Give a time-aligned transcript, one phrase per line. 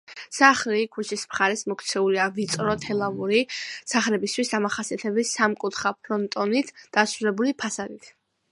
[0.35, 8.11] სახლი ქუჩის მხარეს მოქცეულია ვიწრო, თელავური სახლებისთვის დამახასიათებელი, სამკუთხა ფრონტონით დასრულებული ფასადით.